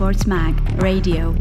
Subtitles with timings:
[0.00, 1.36] eSports Mag Radio.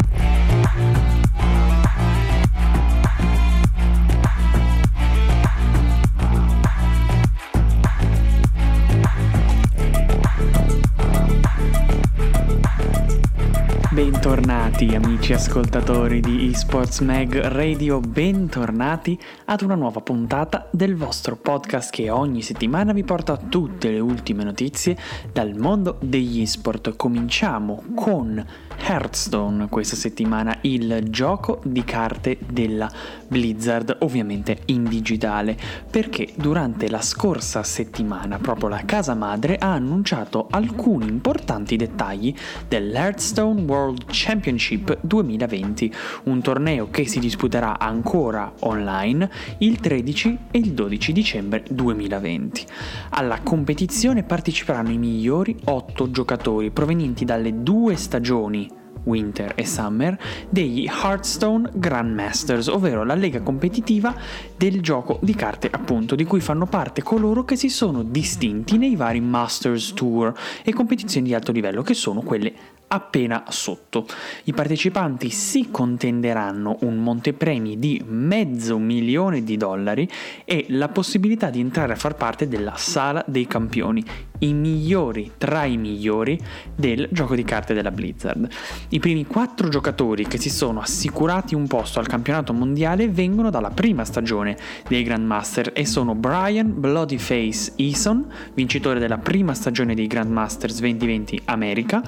[14.29, 21.89] Bentornati amici ascoltatori di eSports Mag Radio, bentornati ad una nuova puntata del vostro podcast
[21.89, 24.95] che ogni settimana vi porta tutte le ultime notizie
[25.34, 26.95] dal mondo degli esport.
[26.95, 28.45] Cominciamo con
[28.81, 32.89] Hearthstone questa settimana, il gioco di carte della
[33.27, 35.57] Blizzard, ovviamente in digitale,
[35.89, 42.34] perché durante la scorsa settimana proprio la casa madre ha annunciato alcuni importanti dettagli
[42.67, 50.73] dell'Hearthstone World Championship 2020, un torneo che si disputerà ancora online il 13 e il
[50.73, 52.65] 12 dicembre 2020.
[53.11, 58.70] Alla competizione parteciperanno i migliori 8 giocatori provenienti dalle due stagioni
[59.03, 60.17] Winter e Summer
[60.49, 64.14] degli Hearthstone Grandmasters, ovvero la lega competitiva
[64.58, 68.98] del gioco di carte appunto, di cui fanno parte coloro che si sono distinti nei
[68.98, 70.33] vari Masters Tour
[70.64, 72.54] e competizioni di alto livello, che sono quelle
[72.90, 74.06] appena sotto.
[74.45, 80.09] I partecipanti si contenderanno un montepremi di mezzo milione di dollari
[80.44, 84.04] e la possibilità di entrare a far parte della sala dei campioni,
[84.40, 86.40] i migliori tra i migliori
[86.76, 88.48] del gioco di carte della Blizzard.
[88.90, 93.70] I primi quattro giocatori che si sono assicurati un posto al campionato mondiale vengono dalla
[93.70, 100.80] prima stagione dei Grandmaster e sono Brian Bloodyface Eason, vincitore della prima stagione dei Grandmasters
[100.80, 102.02] 2020 America,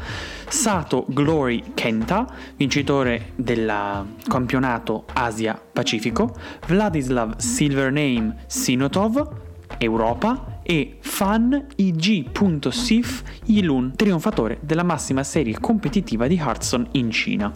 [0.71, 6.33] Sato Glory Kenta, vincitore del campionato Asia Pacifico,
[6.65, 9.35] Vladislav Silvername Sinotov,
[9.77, 17.51] Europa e Fan IG.sif Yilun, trionfatore della massima serie competitiva di Hearthstone in Cina.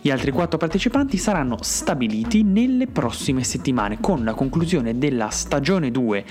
[0.00, 6.24] Gli altri quattro partecipanti saranno stabiliti nelle prossime settimane con la conclusione della stagione 2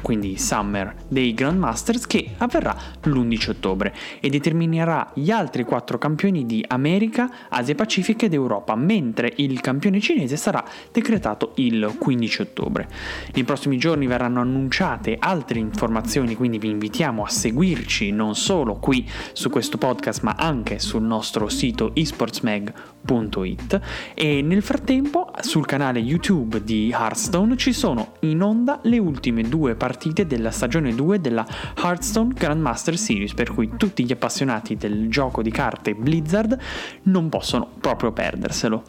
[0.00, 6.64] quindi Summer dei Grandmasters che avverrà l'11 ottobre e determinerà gli altri quattro campioni di
[6.66, 12.88] America, Asia Pacifica ed Europa, mentre il campione cinese sarà decretato il 15 ottobre.
[13.34, 19.08] Nei prossimi giorni verranno annunciate altre informazioni, quindi vi invitiamo a seguirci non solo qui
[19.32, 23.80] su questo podcast ma anche sul nostro sito esportsmag.it
[24.14, 29.74] e nel frattempo sul canale YouTube di Hearthstone ci sono in onda le ultime due
[29.74, 35.08] partite partite della stagione 2 della Hearthstone Grandmaster Series, per cui tutti gli appassionati del
[35.08, 36.58] gioco di carte Blizzard
[37.04, 38.82] non possono proprio perderselo.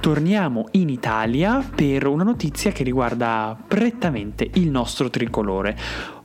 [0.00, 5.78] Torniamo in Italia per una notizia che riguarda prettamente il nostro tricolore,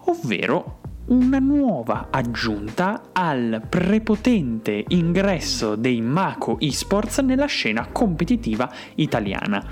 [0.05, 9.63] ovvero una nuova aggiunta al prepotente ingresso dei Mako eSports nella scena competitiva italiana.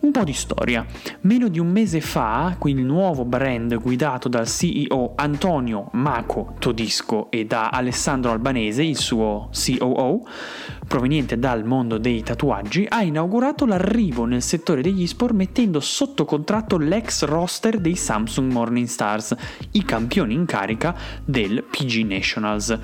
[0.00, 0.86] Un po' di storia.
[1.22, 7.46] Meno di un mese fa, il nuovo brand guidato dal CEO Antonio Maco Todisco e
[7.46, 10.24] da Alessandro Albanese, il suo COO,
[10.86, 16.78] proveniente dal mondo dei tatuaggi, ha inaugurato l'arrivo nel settore degli sport mettendo sotto contratto
[16.78, 19.34] l'ex roster dei Samsung Morning Stars,
[19.72, 20.94] i campioni in carica
[21.24, 22.78] del PG Nationals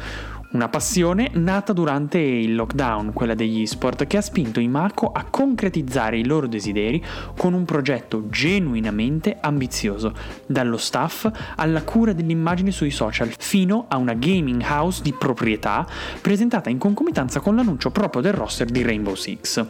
[0.54, 5.25] una passione nata durante il lockdown, quella degli sport, che ha spinto i Mako a
[5.28, 7.04] concretizzare i loro desideri
[7.37, 10.15] con un progetto genuinamente ambizioso,
[10.47, 15.87] dallo staff alla cura dell'immagine sui social, fino a una gaming house di proprietà
[16.20, 19.66] presentata in concomitanza con l'annuncio proprio del roster di Rainbow Six.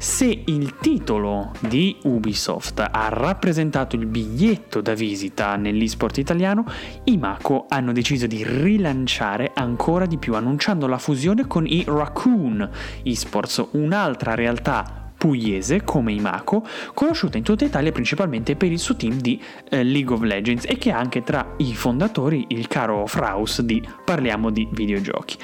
[0.00, 6.64] Se il titolo di Ubisoft ha rappresentato il biglietto da visita nell'esport italiano,
[7.04, 12.70] i Mako hanno deciso di rilanciare ancora di più annunciando la fusione con i Raccoon
[13.02, 16.64] Esports, un'altra realtà pugliese come i Mako,
[16.94, 20.78] conosciuta in tutta Italia principalmente per il suo team di eh, League of Legends e
[20.78, 25.36] che ha anche tra i fondatori il caro Fraus di Parliamo di videogiochi.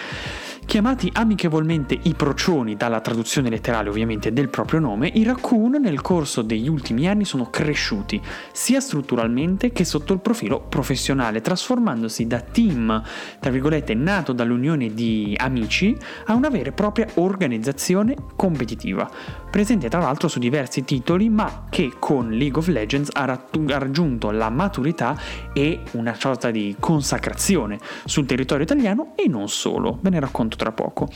[0.67, 6.43] Chiamati amichevolmente i procioni dalla traduzione letterale ovviamente del proprio nome, i raccoon nel corso
[6.43, 8.21] degli ultimi anni sono cresciuti
[8.51, 13.03] sia strutturalmente che sotto il profilo professionale, trasformandosi da team,
[13.39, 15.97] tra virgolette, nato dall'unione di amici
[16.27, 19.09] a una vera e propria organizzazione competitiva,
[19.51, 24.51] presente tra l'altro su diversi titoli ma che con League of Legends ha, raggiunto la
[24.51, 25.17] maturità
[25.53, 30.73] e una sorta di consacrazione sul territorio italiano e non solo, ve ne racconto tra
[30.73, 31.09] poco.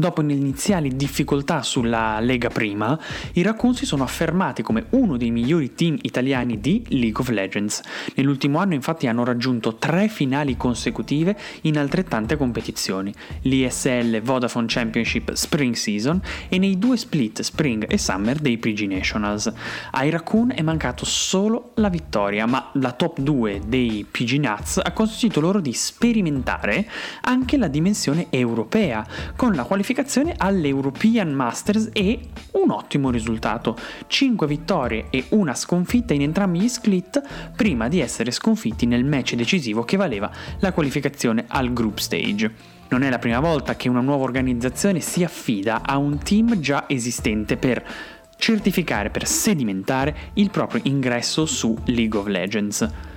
[0.00, 2.98] Dopo iniziali difficoltà sulla Lega Prima,
[3.34, 7.82] i Raccoon si sono affermati come uno dei migliori team italiani di League of Legends.
[8.14, 13.12] Nell'ultimo anno infatti hanno raggiunto tre finali consecutive in altrettante competizioni,
[13.42, 16.18] l'ISL Vodafone Championship Spring Season
[16.48, 19.52] e nei due split Spring e Summer dei PG Nationals.
[19.90, 24.92] Ai Raccoon è mancato solo la vittoria, ma la top 2 dei PG Nuts ha
[24.92, 26.88] consentito loro di sperimentare
[27.20, 29.06] anche la dimensione europea,
[29.36, 29.88] con la qualificazione
[30.36, 33.76] all'European Masters e un ottimo risultato,
[34.06, 37.20] 5 vittorie e una sconfitta in entrambi gli split
[37.56, 42.52] prima di essere sconfitti nel match decisivo che valeva la qualificazione al group stage.
[42.88, 46.84] Non è la prima volta che una nuova organizzazione si affida a un team già
[46.86, 47.84] esistente per
[48.36, 53.09] certificare, per sedimentare il proprio ingresso su League of Legends.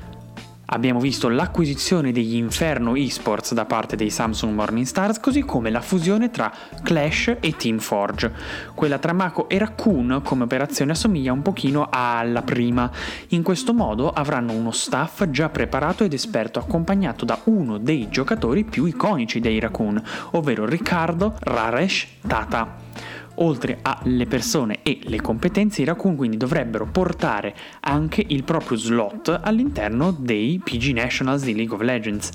[0.73, 5.81] Abbiamo visto l'acquisizione degli Inferno Esports da parte dei Samsung Morning Stars, così come la
[5.81, 8.33] fusione tra Clash e Team Forge.
[8.73, 12.89] Quella tra Mako e Raccoon come operazione assomiglia un pochino alla prima.
[13.29, 18.63] In questo modo avranno uno staff già preparato ed esperto accompagnato da uno dei giocatori
[18.63, 22.81] più iconici dei Raccoon, ovvero Riccardo Raresh Tata.
[23.35, 29.39] Oltre alle persone e le competenze, i Raccoon quindi dovrebbero portare anche il proprio slot
[29.41, 32.30] all'interno dei PG Nationals di League of Legends.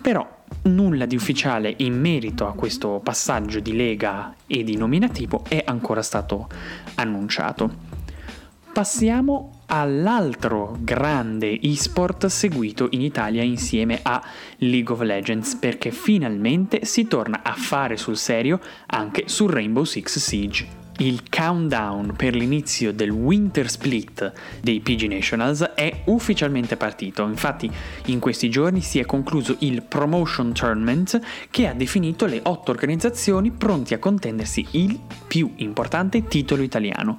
[0.00, 5.62] Però nulla di ufficiale in merito a questo passaggio di lega e di nominativo è
[5.66, 6.48] ancora stato
[6.94, 7.88] annunciato.
[8.72, 14.20] Passiamo all'altro grande esport seguito in Italia insieme a
[14.58, 20.18] League of Legends perché finalmente si torna a fare sul serio anche su Rainbow Six
[20.18, 20.78] Siege.
[20.98, 27.70] Il countdown per l'inizio del Winter Split dei PG Nationals è ufficialmente partito, infatti
[28.06, 31.18] in questi giorni si è concluso il Promotion Tournament
[31.48, 37.18] che ha definito le otto organizzazioni pronti a contendersi il più importante titolo italiano.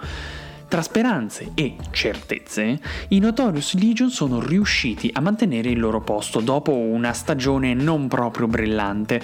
[0.71, 2.79] Tra speranze e certezze,
[3.09, 8.47] i Notorious Legion sono riusciti a mantenere il loro posto dopo una stagione non proprio
[8.47, 9.21] brillante.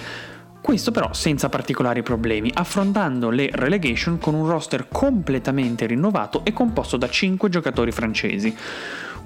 [0.60, 6.98] Questo però senza particolari problemi, affrontando le relegation con un roster completamente rinnovato e composto
[6.98, 8.54] da 5 giocatori francesi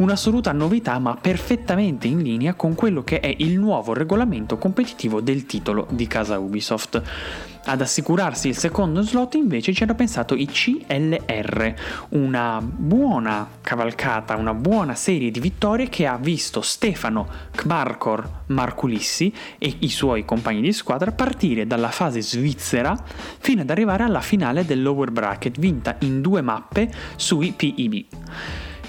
[0.03, 5.47] un'assoluta novità ma perfettamente in linea con quello che è il nuovo regolamento competitivo del
[5.47, 7.03] titolo di casa Ubisoft.
[7.65, 11.75] Ad assicurarsi il secondo slot invece ci hanno pensato i CLR,
[12.11, 19.77] una buona cavalcata, una buona serie di vittorie che ha visto Stefano Kmarkor Marculissi e
[19.79, 22.97] i suoi compagni di squadra partire dalla fase svizzera
[23.39, 28.07] fino ad arrivare alla finale del lower bracket vinta in due mappe sui PIB.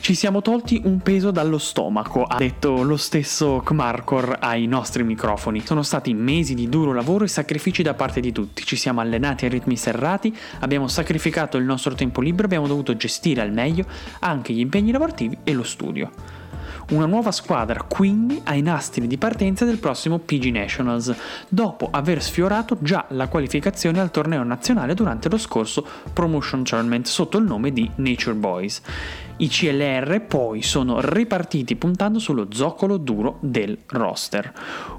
[0.04, 5.66] Ci siamo tolti un peso dallo stomaco, ha detto lo stesso Kmarkor ai nostri microfoni.
[5.66, 8.66] Sono stati mesi di duro lavoro e sacrifici da parte di tutti.
[8.66, 13.40] Ci siamo allenati a ritmi serrati, abbiamo sacrificato il nostro tempo libero, abbiamo dovuto gestire
[13.40, 13.86] al meglio
[14.20, 16.12] anche gli impegni lavorativi e lo studio.
[16.90, 21.16] Una nuova squadra quindi ai nastri di partenza del prossimo PG Nationals,
[21.48, 27.38] dopo aver sfiorato già la qualificazione al torneo nazionale durante lo scorso Promotion Tournament sotto
[27.38, 28.82] il nome di Nature Boys.
[29.38, 34.54] I CLR poi sono ripartiti puntando sullo zoccolo duro del roster.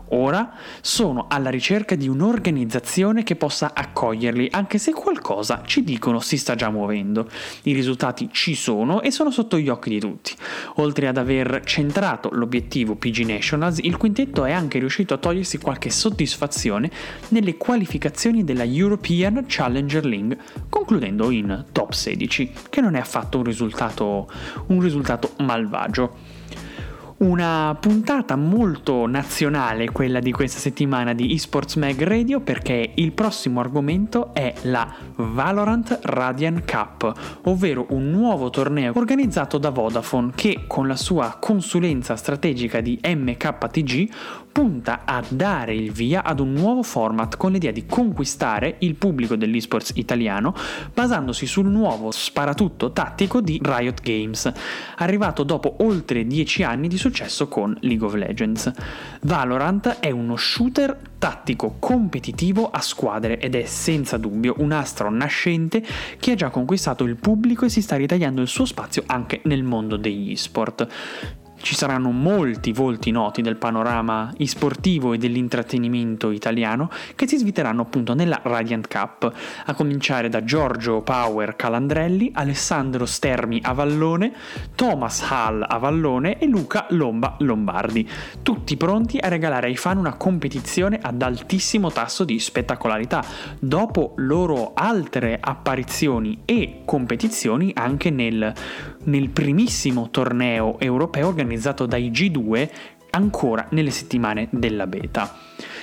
[0.09, 6.37] Ora sono alla ricerca di un'organizzazione che possa accoglierli, anche se qualcosa ci dicono si
[6.37, 7.29] sta già muovendo.
[7.63, 10.35] I risultati ci sono e sono sotto gli occhi di tutti.
[10.77, 15.91] Oltre ad aver centrato l'obiettivo PG Nationals, il quintetto è anche riuscito a togliersi qualche
[15.91, 16.91] soddisfazione
[17.29, 20.39] nelle qualificazioni della European Challenger League,
[20.69, 24.24] concludendo in top 16, che non è affatto un risultato,
[24.67, 26.33] un risultato malvagio.
[27.25, 33.61] Una puntata molto nazionale quella di questa settimana di eSports Mag Radio perché il prossimo
[33.61, 40.87] argomento è la Valorant Radiant Cup, ovvero un nuovo torneo organizzato da Vodafone che con
[40.87, 44.11] la sua consulenza strategica di MKTG
[44.53, 49.35] punta a dare il via ad un nuovo format con l'idea di conquistare il pubblico
[49.35, 50.55] dell'esports italiano
[50.93, 54.53] basandosi sul nuovo sparatutto tattico di Riot Games,
[54.99, 57.14] arrivato dopo oltre 10 anni di successo
[57.49, 58.71] con League of Legends.
[59.23, 65.83] Valorant è uno shooter tattico competitivo a squadre ed è senza dubbio un astro nascente
[66.19, 69.63] che ha già conquistato il pubblico e si sta ritagliando il suo spazio anche nel
[69.63, 71.44] mondo degli esport.
[71.65, 78.13] Ci saranno molti volti noti del panorama e-sportivo e dell'intrattenimento italiano che si sviteranno appunto
[78.13, 79.33] nella Radiant Cup,
[79.65, 84.35] a cominciare da Giorgio Power Calandrelli, Alessandro Stermi Avallone,
[84.75, 88.07] Thomas Hall Avallone e Luca Lomba Lombardi,
[88.43, 93.25] tutti pronti a regalare ai fan una competizione ad altissimo tasso di spettacolarità,
[93.59, 98.53] dopo loro altre apparizioni e competizioni anche nel,
[99.05, 102.69] nel primissimo torneo europeo organizzato dai G2
[103.11, 105.33] ancora nelle settimane della beta.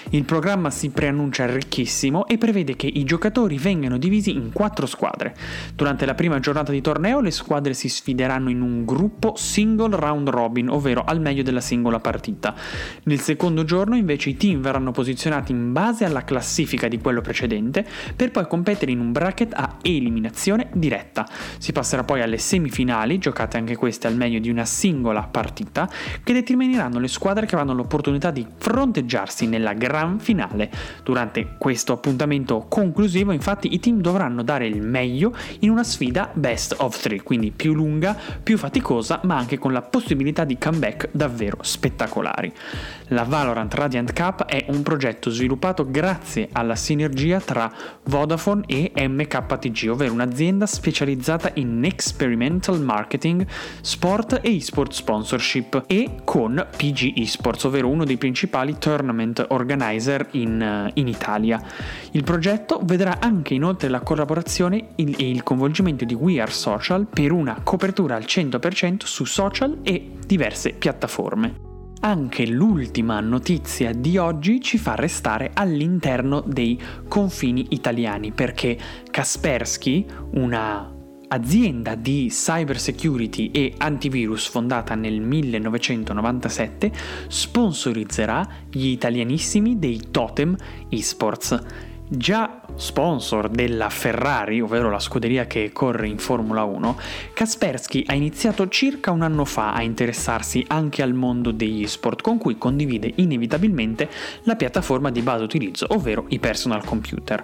[0.10, 5.36] Il programma si preannuncia ricchissimo e prevede che i giocatori vengano divisi in quattro squadre.
[5.76, 10.28] Durante la prima giornata di torneo le squadre si sfideranno in un gruppo single round
[10.30, 12.54] robin, ovvero al meglio della singola partita.
[13.04, 17.86] Nel secondo giorno invece i team verranno posizionati in base alla classifica di quello precedente
[18.16, 21.28] per poi competere in un bracket a eliminazione diretta.
[21.58, 25.90] Si passerà poi alle semifinali, giocate anche queste al meglio di una singola partita,
[26.24, 30.72] che determineranno le squadre che avranno l'opportunità di fronteggiarsi nella grande gran finale.
[31.04, 36.76] Durante questo appuntamento conclusivo, infatti, i team dovranno dare il meglio in una sfida best
[36.80, 41.58] of three, quindi più lunga, più faticosa, ma anche con la possibilità di comeback davvero
[41.62, 42.54] spettacolari.
[43.08, 47.70] La Valorant Radiant Cup è un progetto sviluppato grazie alla sinergia tra
[48.06, 53.46] Vodafone e MKTG, ovvero un'azienda specializzata in experimental marketing,
[53.82, 59.46] sport e esport sponsorship, e con PG Esports, ovvero uno dei principali tournament
[59.82, 61.62] organizer in, in Italia.
[62.12, 67.32] Il progetto vedrà anche inoltre la collaborazione e il coinvolgimento di We Are Social per
[67.32, 71.70] una copertura al 100% su social e diverse piattaforme.
[72.04, 78.78] Anche l'ultima notizia di oggi ci fa restare all'interno dei confini italiani perché
[79.10, 81.01] Kaspersky, una
[81.34, 86.92] azienda di cyber security e antivirus fondata nel 1997,
[87.28, 90.56] sponsorizzerà gli italianissimi dei Totem
[90.90, 96.98] Esports già sponsor della Ferrari, ovvero la scuderia che corre in Formula 1,
[97.34, 102.38] Kaspersky ha iniziato circa un anno fa a interessarsi anche al mondo degli sport, con
[102.38, 104.10] cui condivide inevitabilmente
[104.44, 107.44] la piattaforma di base utilizzo, ovvero i personal computer.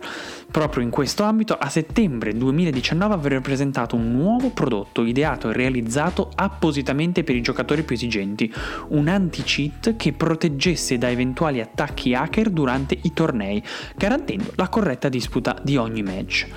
[0.52, 6.30] Proprio in questo ambito, a settembre 2019 avrebbe presentato un nuovo prodotto ideato e realizzato
[6.36, 8.54] appositamente per i giocatori più esigenti,
[8.90, 13.64] un anti-cheat che proteggesse da eventuali attacchi hacker durante i tornei,
[13.96, 16.48] garantendo la corretta disputa di ogni match.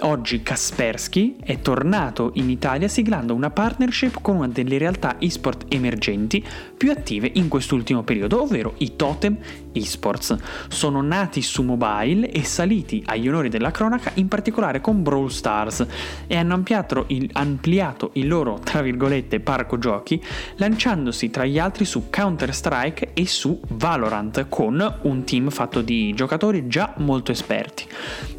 [0.00, 6.44] Oggi Kaspersky è tornato in Italia siglando una partnership con una delle realtà esport emergenti
[6.76, 9.38] più attive in quest'ultimo periodo, ovvero i Totem
[9.72, 10.36] Esports.
[10.68, 15.86] Sono nati su mobile e saliti agli onori della cronaca, in particolare con Brawl Stars,
[16.26, 20.22] e hanno ampliato il, ampliato il loro, tra virgolette, parco giochi,
[20.56, 26.66] lanciandosi tra gli altri su Counter-Strike e su Valorant, con un team fatto di giocatori
[26.68, 27.86] già molto esperti.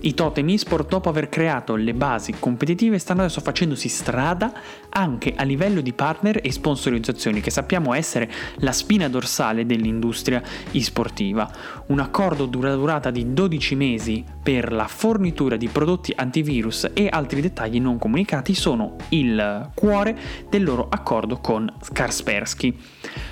[0.01, 4.51] I Totem Esport, dopo aver creato le basi competitive, stanno adesso facendosi strada
[4.89, 11.49] anche a livello di partner e sponsorizzazioni, che sappiamo essere la spina dorsale dell'industria esportiva.
[11.87, 17.41] Un accordo dura durata di 12 mesi per la fornitura di prodotti antivirus e altri
[17.41, 20.17] dettagli non comunicati sono il cuore
[20.49, 22.75] del loro accordo con Kaspersky.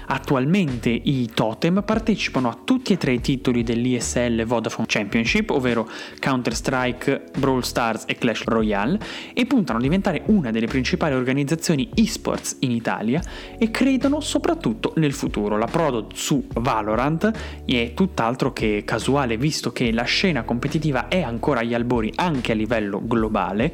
[0.07, 7.31] Attualmente i Totem partecipano a tutti e tre i titoli dell'ISL Vodafone Championship, ovvero Counter-Strike,
[7.37, 8.99] Brawl Stars e Clash Royale,
[9.33, 13.21] e puntano a diventare una delle principali organizzazioni esports in Italia
[13.57, 15.57] e credono soprattutto nel futuro.
[15.57, 17.31] La Prodo su Valorant
[17.65, 22.55] è tutt'altro che casuale visto che la scena competitiva è ancora agli albori anche a
[22.55, 23.73] livello globale,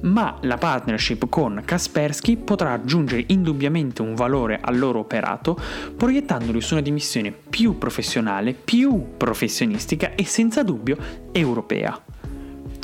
[0.00, 5.58] ma la partnership con Kaspersky potrà aggiungere indubbiamente un valore al loro operato,
[5.96, 10.96] proiettandoli su una dimensione più professionale, più professionistica e senza dubbio
[11.32, 12.00] europea.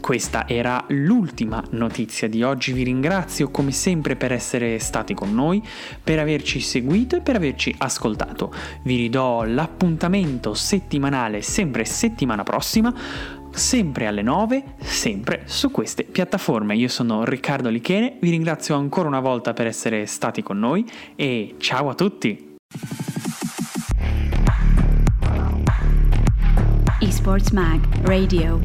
[0.04, 5.66] Questa era l'ultima notizia di oggi, vi ringrazio come sempre per essere stati con noi,
[6.04, 8.52] per averci seguito e per averci ascoltato.
[8.82, 12.94] Vi ridò l'appuntamento settimanale sempre settimana prossima
[13.50, 16.76] sempre alle 9, sempre su queste piattaforme.
[16.76, 20.84] Io sono Riccardo Lichene, vi ringrazio ancora una volta per essere stati con noi
[21.16, 22.56] e ciao a tutti!
[27.00, 28.60] Esports Mag Radio